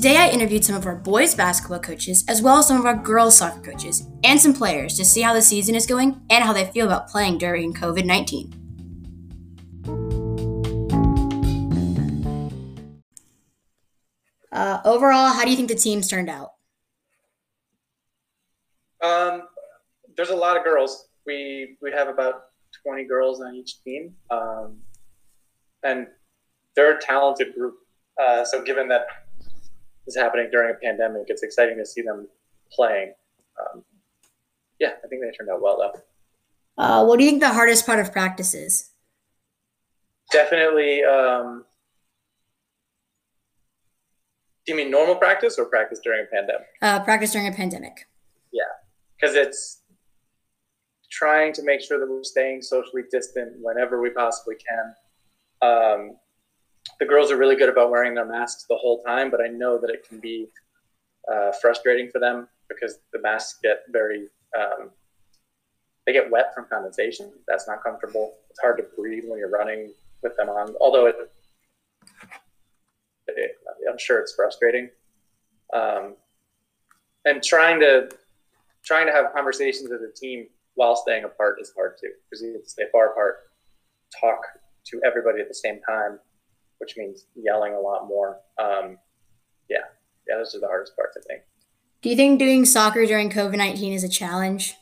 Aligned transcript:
Today, 0.00 0.16
I 0.16 0.30
interviewed 0.30 0.64
some 0.64 0.76
of 0.76 0.86
our 0.86 0.96
boys 0.96 1.34
basketball 1.34 1.78
coaches, 1.78 2.24
as 2.26 2.40
well 2.40 2.56
as 2.56 2.68
some 2.68 2.80
of 2.80 2.86
our 2.86 2.96
girls 2.96 3.36
soccer 3.36 3.60
coaches, 3.60 4.06
and 4.24 4.40
some 4.40 4.54
players 4.54 4.96
to 4.96 5.04
see 5.04 5.20
how 5.20 5.34
the 5.34 5.42
season 5.42 5.74
is 5.74 5.84
going 5.84 6.22
and 6.30 6.42
how 6.42 6.54
they 6.54 6.64
feel 6.64 6.86
about 6.86 7.08
playing 7.08 7.36
during 7.36 7.74
COVID 7.74 8.06
19. 8.06 8.50
Uh, 14.50 14.80
overall, 14.86 15.34
how 15.34 15.44
do 15.44 15.50
you 15.50 15.56
think 15.58 15.68
the 15.68 15.74
teams 15.74 16.08
turned 16.08 16.30
out? 16.30 16.52
Um, 19.04 19.42
there's 20.16 20.30
a 20.30 20.34
lot 20.34 20.56
of 20.56 20.64
girls. 20.64 21.08
We 21.26 21.76
we 21.82 21.92
have 21.92 22.08
about 22.08 22.44
20 22.86 23.04
girls 23.04 23.42
on 23.42 23.54
each 23.54 23.84
team, 23.84 24.14
um, 24.30 24.78
and 25.82 26.06
they're 26.74 26.96
a 26.96 27.00
talented 27.02 27.52
group. 27.54 27.74
Uh, 28.18 28.46
so, 28.46 28.62
given 28.62 28.88
that 28.88 29.06
is 30.10 30.16
happening 30.16 30.48
during 30.50 30.74
a 30.74 30.78
pandemic, 30.78 31.24
it's 31.28 31.42
exciting 31.42 31.78
to 31.78 31.86
see 31.86 32.02
them 32.02 32.28
playing. 32.72 33.12
Um, 33.60 33.84
yeah, 34.78 34.92
I 35.04 35.08
think 35.08 35.22
they 35.22 35.30
turned 35.30 35.50
out 35.50 35.62
well 35.62 35.78
though. 35.78 36.82
Uh, 36.82 37.04
what 37.04 37.18
do 37.18 37.24
you 37.24 37.30
think 37.30 37.42
the 37.42 37.50
hardest 37.50 37.86
part 37.86 38.00
of 38.00 38.12
practice 38.12 38.54
is? 38.54 38.90
Definitely. 40.32 41.04
Um, 41.04 41.64
do 44.64 44.72
you 44.72 44.76
mean 44.76 44.90
normal 44.90 45.16
practice 45.16 45.58
or 45.58 45.66
practice 45.66 46.00
during 46.02 46.24
a 46.24 46.34
pandemic? 46.34 46.66
Uh, 46.80 47.00
practice 47.00 47.32
during 47.32 47.48
a 47.48 47.52
pandemic. 47.52 48.08
Yeah, 48.52 48.62
because 49.20 49.36
it's 49.36 49.82
trying 51.10 51.52
to 51.52 51.62
make 51.62 51.80
sure 51.80 51.98
that 51.98 52.08
we're 52.08 52.22
staying 52.22 52.62
socially 52.62 53.02
distant 53.10 53.52
whenever 53.60 54.00
we 54.00 54.10
possibly 54.10 54.54
can. 54.56 54.94
Um, 55.62 56.16
the 56.98 57.06
girls 57.06 57.30
are 57.30 57.36
really 57.36 57.56
good 57.56 57.68
about 57.68 57.90
wearing 57.90 58.14
their 58.14 58.26
masks 58.26 58.66
the 58.68 58.76
whole 58.76 59.02
time, 59.02 59.30
but 59.30 59.40
I 59.40 59.48
know 59.48 59.78
that 59.78 59.90
it 59.90 60.06
can 60.08 60.20
be 60.20 60.48
uh, 61.32 61.52
frustrating 61.60 62.10
for 62.10 62.18
them 62.18 62.48
because 62.68 62.98
the 63.12 63.20
masks 63.20 63.58
get 63.62 63.82
very 63.90 64.28
um, 64.58 64.90
they 66.06 66.12
get 66.12 66.30
wet 66.30 66.54
from 66.54 66.66
condensation. 66.70 67.30
That's 67.46 67.68
not 67.68 67.82
comfortable. 67.82 68.34
It's 68.50 68.60
hard 68.60 68.78
to 68.78 68.84
breathe 68.96 69.24
when 69.26 69.38
you're 69.38 69.50
running 69.50 69.92
with 70.22 70.36
them 70.36 70.48
on. 70.48 70.74
Although 70.80 71.06
it, 71.06 71.16
it 73.28 73.56
I'm 73.88 73.98
sure 73.98 74.18
it's 74.18 74.34
frustrating. 74.34 74.90
Um, 75.72 76.16
and 77.24 77.42
trying 77.42 77.80
to 77.80 78.10
trying 78.84 79.06
to 79.06 79.12
have 79.12 79.32
conversations 79.32 79.92
as 79.92 80.00
a 80.00 80.12
team 80.12 80.46
while 80.74 80.96
staying 80.96 81.24
apart 81.24 81.58
is 81.60 81.72
hard 81.76 81.96
too 82.00 82.10
because 82.24 82.42
you 82.42 82.52
have 82.54 82.64
to 82.64 82.70
stay 82.70 82.84
far 82.90 83.12
apart, 83.12 83.50
talk 84.18 84.40
to 84.86 85.00
everybody 85.04 85.40
at 85.40 85.48
the 85.48 85.54
same 85.54 85.80
time 85.86 86.18
which 86.80 86.96
means 86.96 87.26
yelling 87.34 87.74
a 87.74 87.78
lot 87.80 88.08
more. 88.08 88.40
Um, 88.58 88.98
yeah, 89.68 89.84
yeah, 90.26 90.36
those 90.38 90.54
are 90.54 90.60
the 90.60 90.66
hardest 90.66 90.96
parts, 90.96 91.16
I 91.16 91.22
think. 91.28 91.42
Do 92.02 92.08
you 92.08 92.16
think 92.16 92.38
doing 92.38 92.64
soccer 92.64 93.04
during 93.04 93.30
COVID 93.30 93.56
nineteen 93.56 93.92
is 93.92 94.02
a 94.02 94.08
challenge? 94.08 94.74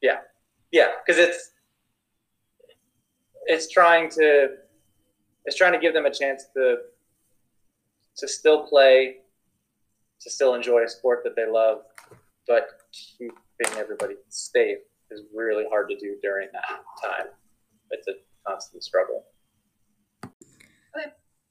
Yeah, 0.00 0.18
yeah, 0.72 0.92
because 1.04 1.20
it's 1.20 1.50
it's 3.44 3.70
trying 3.70 4.08
to 4.10 4.48
it's 5.44 5.56
trying 5.56 5.72
to 5.72 5.78
give 5.78 5.94
them 5.94 6.06
a 6.06 6.12
chance 6.12 6.44
to 6.56 6.76
to 8.16 8.26
still 8.26 8.66
play, 8.66 9.16
to 10.22 10.30
still 10.30 10.54
enjoy 10.54 10.82
a 10.84 10.88
sport 10.88 11.20
that 11.24 11.36
they 11.36 11.46
love, 11.46 11.82
but 12.48 12.80
keeping 12.92 13.34
everybody 13.76 14.14
safe 14.28 14.78
is 15.10 15.22
really 15.34 15.64
hard 15.68 15.88
to 15.90 15.96
do 15.96 16.16
during 16.22 16.48
that 16.52 16.80
time. 17.04 17.26
It's 17.90 18.08
a 18.08 18.14
constant 18.46 18.82
struggle. 18.82 19.26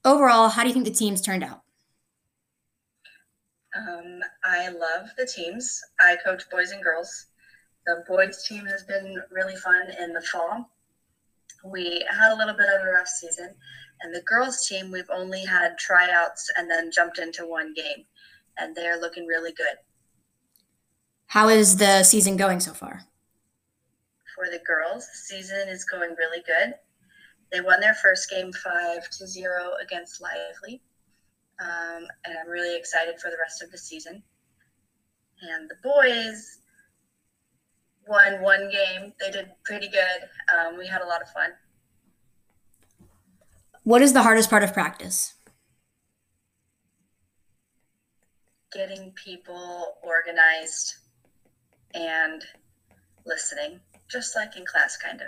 Overall, 0.04 0.50
how 0.50 0.62
do 0.62 0.68
you 0.68 0.74
think 0.74 0.86
the 0.86 0.92
teams 0.92 1.22
turned 1.22 1.44
out? 1.44 1.62
Um, 3.76 4.22
I 4.44 4.70
love 4.70 5.10
the 5.18 5.26
teams. 5.26 5.82
I 6.00 6.16
coach 6.24 6.44
boys 6.50 6.72
and 6.72 6.84
girls. 6.84 7.28
The 7.86 8.04
boys 8.08 8.46
team 8.48 8.66
has 8.66 8.84
been 8.84 9.22
really 9.32 9.56
fun 9.56 9.88
in 10.00 10.14
the 10.14 10.22
fall. 10.22 10.70
We 11.64 12.06
had 12.10 12.32
a 12.32 12.38
little 12.38 12.54
bit 12.54 12.68
of 12.70 12.86
a 12.86 12.92
rough 12.92 13.08
season, 13.08 13.54
and 14.02 14.14
the 14.14 14.22
girls 14.22 14.68
team 14.68 14.92
we've 14.92 15.10
only 15.12 15.44
had 15.44 15.78
tryouts 15.78 16.52
and 16.58 16.70
then 16.70 16.92
jumped 16.92 17.20
into 17.20 17.48
one 17.48 17.74
game, 17.74 18.06
and 18.58 18.76
they're 18.76 19.00
looking 19.00 19.26
really 19.26 19.52
good. 19.52 19.78
How 21.28 21.50
is 21.50 21.78
the 21.78 22.04
season 22.04 22.38
going 22.38 22.60
so 22.60 22.74
far? 22.74 23.02
For 24.36 24.46
the 24.46 24.62
girls, 24.66 25.08
the 25.08 25.18
season 25.18 25.68
is 25.68 25.84
going 25.86 26.16
really 26.18 26.44
good. 26.46 26.76
They 27.52 27.62
won 27.62 27.80
their 27.80 27.96
first 27.96 28.30
game 28.30 28.52
five 28.52 29.10
to 29.12 29.28
zero 29.28 29.72
against 29.82 30.22
Lively. 30.22 30.82
Um, 31.60 32.08
and 32.26 32.38
I'm 32.38 32.50
really 32.50 32.78
excited 32.78 33.20
for 33.20 33.30
the 33.30 33.38
rest 33.40 33.64
of 33.64 33.72
the 33.72 33.78
season. 33.78 34.22
And 35.42 35.70
the 35.70 35.76
boys 35.84 36.60
won 38.08 38.42
one 38.42 38.70
game. 38.70 39.14
They 39.20 39.32
did 39.32 39.52
pretty 39.64 39.88
good. 39.88 40.30
Um, 40.58 40.78
we 40.78 40.88
had 40.88 41.02
a 41.02 41.06
lot 41.06 41.22
of 41.22 41.30
fun. 41.30 41.52
What 43.84 44.02
is 44.02 44.14
the 44.14 44.24
hardest 44.24 44.50
part 44.50 44.64
of 44.64 44.74
practice? 44.74 45.36
Getting 48.74 49.12
people 49.12 49.96
organized 50.04 50.96
and 51.94 52.44
listening, 53.26 53.80
just 54.10 54.36
like 54.36 54.58
in 54.58 54.66
class, 54.66 54.98
kind 54.98 55.22
of. 55.22 55.28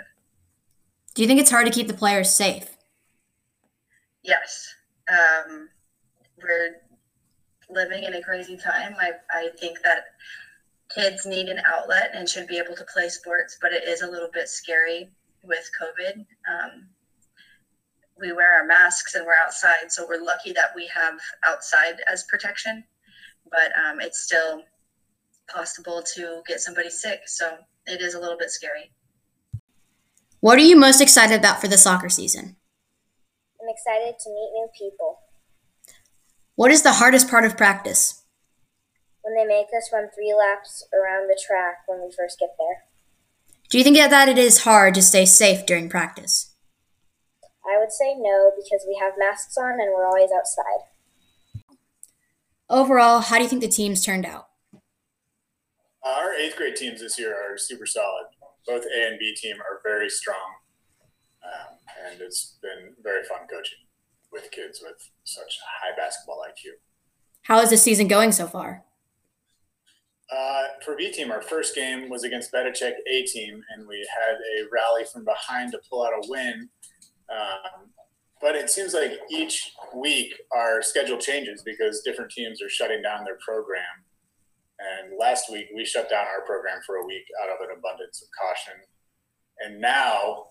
Do 1.18 1.22
you 1.22 1.26
think 1.26 1.40
it's 1.40 1.50
hard 1.50 1.66
to 1.66 1.72
keep 1.72 1.88
the 1.88 1.94
players 1.94 2.30
safe? 2.30 2.76
Yes. 4.22 4.72
Um, 5.10 5.68
we're 6.40 6.76
living 7.68 8.04
in 8.04 8.14
a 8.14 8.22
crazy 8.22 8.56
time. 8.56 8.94
I, 9.00 9.14
I 9.32 9.48
think 9.58 9.82
that 9.82 10.04
kids 10.94 11.26
need 11.26 11.48
an 11.48 11.60
outlet 11.66 12.12
and 12.14 12.28
should 12.28 12.46
be 12.46 12.56
able 12.56 12.76
to 12.76 12.84
play 12.84 13.08
sports, 13.08 13.58
but 13.60 13.72
it 13.72 13.82
is 13.88 14.02
a 14.02 14.06
little 14.08 14.28
bit 14.32 14.48
scary 14.48 15.08
with 15.42 15.68
COVID. 15.82 16.18
Um, 16.18 16.86
we 18.20 18.30
wear 18.30 18.54
our 18.54 18.64
masks 18.64 19.16
and 19.16 19.26
we're 19.26 19.34
outside, 19.44 19.90
so 19.90 20.06
we're 20.08 20.22
lucky 20.22 20.52
that 20.52 20.70
we 20.76 20.86
have 20.86 21.18
outside 21.44 21.96
as 22.06 22.26
protection, 22.28 22.84
but 23.50 23.72
um, 23.76 24.00
it's 24.00 24.20
still 24.20 24.62
possible 25.52 26.00
to 26.14 26.42
get 26.46 26.60
somebody 26.60 26.90
sick, 26.90 27.22
so 27.26 27.56
it 27.86 28.00
is 28.02 28.14
a 28.14 28.20
little 28.20 28.38
bit 28.38 28.50
scary. 28.50 28.92
What 30.40 30.56
are 30.58 30.62
you 30.62 30.76
most 30.76 31.00
excited 31.00 31.36
about 31.36 31.60
for 31.60 31.66
the 31.66 31.76
soccer 31.76 32.08
season? 32.08 32.54
I'm 33.60 33.68
excited 33.68 34.20
to 34.20 34.30
meet 34.30 34.50
new 34.54 34.68
people. 34.76 35.18
What 36.54 36.70
is 36.70 36.82
the 36.82 36.92
hardest 36.92 37.28
part 37.28 37.44
of 37.44 37.56
practice? 37.56 38.22
When 39.22 39.34
they 39.34 39.44
make 39.44 39.66
us 39.76 39.90
run 39.92 40.08
three 40.14 40.32
laps 40.32 40.86
around 40.94 41.26
the 41.26 41.38
track 41.44 41.78
when 41.88 42.00
we 42.00 42.14
first 42.16 42.38
get 42.38 42.50
there. 42.56 42.84
Do 43.68 43.78
you 43.78 43.84
think 43.84 43.96
that 43.96 44.28
it 44.28 44.38
is 44.38 44.62
hard 44.62 44.94
to 44.94 45.02
stay 45.02 45.26
safe 45.26 45.66
during 45.66 45.88
practice? 45.88 46.54
I 47.66 47.76
would 47.78 47.90
say 47.90 48.14
no 48.16 48.52
because 48.56 48.84
we 48.86 48.96
have 49.00 49.14
masks 49.18 49.58
on 49.58 49.72
and 49.72 49.92
we're 49.92 50.06
always 50.06 50.30
outside. 50.30 50.86
Overall, 52.70 53.20
how 53.20 53.38
do 53.38 53.42
you 53.42 53.48
think 53.48 53.62
the 53.62 53.68
teams 53.68 54.04
turned 54.04 54.24
out? 54.24 54.48
Uh, 54.72 56.10
our 56.16 56.32
eighth 56.32 56.56
grade 56.56 56.76
teams 56.76 57.00
this 57.00 57.18
year 57.18 57.34
are 57.34 57.58
super 57.58 57.86
solid 57.86 58.26
both 58.68 58.84
A 58.84 59.08
and 59.08 59.18
B 59.18 59.34
team 59.34 59.56
are 59.56 59.80
very 59.82 60.10
strong, 60.10 60.54
um, 61.42 61.78
and 62.06 62.20
it's 62.20 62.58
been 62.62 62.94
very 63.02 63.24
fun 63.24 63.48
coaching 63.50 63.78
with 64.30 64.50
kids 64.50 64.80
with 64.84 65.10
such 65.24 65.58
high 65.80 65.96
basketball 65.96 66.44
IQ. 66.46 66.72
How 67.42 67.60
is 67.60 67.70
the 67.70 67.78
season 67.78 68.06
going 68.06 68.30
so 68.30 68.46
far? 68.46 68.84
Uh, 70.30 70.64
for 70.84 70.94
B 70.94 71.10
team, 71.10 71.30
our 71.30 71.40
first 71.40 71.74
game 71.74 72.10
was 72.10 72.22
against 72.22 72.52
Bedichek 72.52 72.92
A 73.10 73.22
team, 73.24 73.62
and 73.70 73.88
we 73.88 74.06
had 74.14 74.34
a 74.34 74.68
rally 74.70 75.04
from 75.10 75.24
behind 75.24 75.72
to 75.72 75.80
pull 75.88 76.04
out 76.04 76.12
a 76.12 76.28
win. 76.28 76.68
Um, 77.30 77.88
but 78.40 78.54
it 78.54 78.70
seems 78.70 78.92
like 78.92 79.12
each 79.30 79.72
week 79.94 80.34
our 80.54 80.82
schedule 80.82 81.16
changes 81.16 81.62
because 81.62 82.02
different 82.02 82.30
teams 82.30 82.62
are 82.62 82.68
shutting 82.68 83.02
down 83.02 83.24
their 83.24 83.38
program 83.44 84.04
and 84.78 85.18
last 85.18 85.50
week 85.50 85.66
we 85.74 85.84
shut 85.84 86.08
down 86.08 86.26
our 86.26 86.44
program 86.46 86.78
for 86.86 86.96
a 86.96 87.06
week 87.06 87.24
out 87.42 87.50
of 87.50 87.68
an 87.68 87.76
abundance 87.76 88.22
of 88.22 88.28
caution. 88.38 88.80
And 89.60 89.80
now 89.80 90.46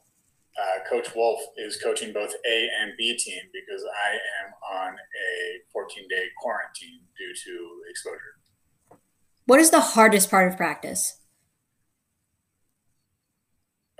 uh, 0.60 0.90
Coach 0.90 1.16
Wolf 1.16 1.40
is 1.58 1.78
coaching 1.82 2.14
both 2.14 2.34
A 2.46 2.70
and 2.82 2.92
B 2.98 3.18
team 3.18 3.42
because 3.54 3.84
I 3.84 4.14
am 4.44 4.88
on 4.90 4.94
a 4.94 5.62
14 5.72 6.08
day 6.10 6.26
quarantine 6.42 7.02
due 7.18 7.34
to 7.34 7.90
exposure. 7.90 9.00
What 9.46 9.60
is 9.60 9.72
the 9.72 9.80
hardest 9.80 10.30
part 10.30 10.52
of 10.52 10.58
practice? 10.58 11.18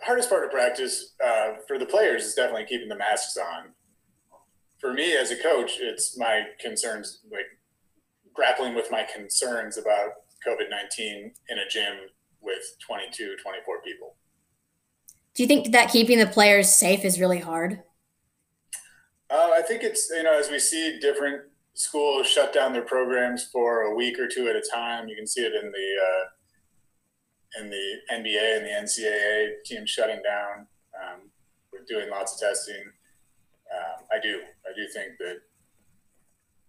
hardest 0.08 0.30
part 0.30 0.46
of 0.46 0.52
practice 0.52 1.14
uh, 1.24 1.56
for 1.68 1.78
the 1.78 1.86
players 1.86 2.24
is 2.24 2.34
definitely 2.34 2.66
keeping 2.66 2.88
the 2.88 2.96
masks 2.96 3.38
on. 3.38 3.74
For 4.80 4.94
me 4.94 5.16
as 5.18 5.32
a 5.32 5.36
coach, 5.36 5.80
it's 5.82 6.18
my 6.18 6.44
concerns 6.62 7.20
like 7.32 7.47
grappling 8.38 8.76
with 8.76 8.90
my 8.90 9.06
concerns 9.14 9.78
about 9.78 10.12
COVID 10.48 10.70
19 10.70 11.34
in 11.50 11.58
a 11.58 11.68
gym 11.68 11.98
with 12.40 12.78
22, 12.86 13.36
24 13.42 13.82
people. 13.82 14.16
Do 15.34 15.44
you 15.44 15.48
think 15.48 15.72
that 15.74 15.92
keeping 15.92 16.20
the 16.20 16.28
players 16.28 16.74
safe 16.74 17.04
is 17.04 17.20
really 17.20 17.40
hard? 17.40 17.84
Uh, 19.30 19.50
I 19.54 19.62
think 19.62 19.84
it's, 19.84 20.10
you 20.10 20.24
know, 20.24 20.40
as 20.40 20.50
we 20.50 20.60
see 20.60 21.00
different 21.00 21.42
schools 21.78 22.28
shut 22.28 22.54
down 22.54 22.74
their 22.74 22.82
programs 22.82 23.46
for 23.46 23.82
a 23.82 23.96
week 23.96 24.20
or 24.20 24.28
two 24.28 24.48
at 24.48 24.56
a 24.56 24.64
time. 24.74 25.08
You 25.08 25.16
can 25.16 25.28
see 25.28 25.42
it 25.42 25.54
in 25.54 25.72
the 25.72 25.90
uh, 26.10 27.62
in 27.62 27.70
the 27.70 27.96
NBA 28.12 28.58
and 28.58 28.66
the 28.66 28.70
NCAA 28.70 29.64
teams 29.64 29.90
shutting 29.90 30.22
down. 30.24 30.68
Um, 30.96 31.30
we're 31.72 31.86
doing 31.88 32.10
lots 32.10 32.34
of 32.34 32.48
testing. 32.48 32.84
Um, 33.72 34.06
I 34.12 34.20
do. 34.22 34.42
I 34.66 34.74
do 34.76 34.88
think 34.94 35.18
that 35.20 35.42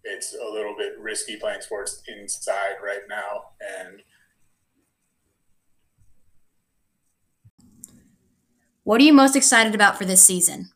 it's 0.08 0.34
a 0.34 0.50
little 0.50 0.74
bit 0.76 0.98
risky 0.98 1.36
playing 1.36 1.60
sports 1.60 2.02
inside 2.08 2.76
right 2.82 3.02
now, 3.08 3.50
and 3.60 4.02
What 8.88 9.02
are 9.02 9.04
you 9.04 9.12
most 9.12 9.36
excited 9.36 9.74
about 9.74 9.98
for 9.98 10.06
this 10.06 10.24
season? 10.24 10.70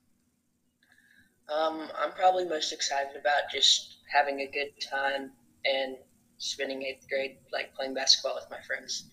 Um, 1.48 1.88
I'm 1.98 2.12
probably 2.12 2.44
most 2.44 2.70
excited 2.70 3.16
about 3.18 3.44
just 3.50 3.96
having 4.12 4.40
a 4.40 4.46
good 4.46 4.68
time 4.86 5.30
and 5.64 5.96
spending 6.36 6.82
eighth 6.82 7.08
grade 7.08 7.38
like 7.54 7.74
playing 7.74 7.94
basketball 7.94 8.34
with 8.34 8.44
my 8.50 8.60
friends. 8.66 9.04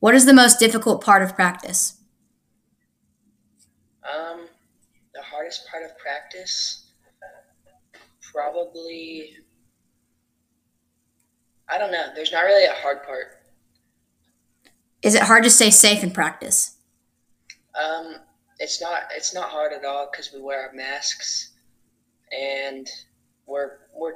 What 0.00 0.16
is 0.16 0.26
the 0.26 0.34
most 0.34 0.58
difficult 0.58 1.04
part 1.04 1.22
of 1.22 1.36
practice? 1.36 1.98
Um, 4.02 4.48
the 5.14 5.22
hardest 5.22 5.68
part 5.68 5.84
of 5.84 5.96
practice, 5.96 6.89
probably, 8.32 9.36
I 11.68 11.78
don't 11.78 11.92
know. 11.92 12.06
There's 12.14 12.32
not 12.32 12.44
really 12.44 12.66
a 12.66 12.72
hard 12.72 13.02
part. 13.04 13.26
Is 15.02 15.14
it 15.14 15.22
hard 15.22 15.44
to 15.44 15.50
stay 15.50 15.70
safe 15.70 16.02
in 16.02 16.10
practice? 16.10 16.76
Um, 17.80 18.16
it's 18.58 18.80
not. 18.80 19.04
It's 19.16 19.34
not 19.34 19.48
hard 19.48 19.72
at 19.72 19.84
all 19.84 20.08
because 20.10 20.32
we 20.32 20.40
wear 20.40 20.68
our 20.68 20.72
masks, 20.74 21.52
and 22.30 22.86
we're 23.46 23.78
we're 23.94 24.14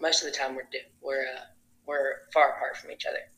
most 0.00 0.22
of 0.22 0.30
the 0.30 0.36
time 0.36 0.54
we're 0.54 0.68
we're 1.00 1.22
uh, 1.22 1.40
we're 1.86 2.14
far 2.34 2.50
apart 2.50 2.76
from 2.76 2.90
each 2.90 3.06
other. 3.06 3.31